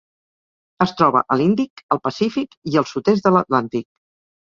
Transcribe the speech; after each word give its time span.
Es 0.85 0.93
troba 1.01 1.19
a 1.35 1.35
l'Índic, 1.41 1.83
el 1.95 2.01
Pacífic 2.05 2.57
i 2.71 2.79
el 2.83 2.87
sud-est 2.93 3.29
de 3.29 3.33
l'Atlàntic. 3.37 3.87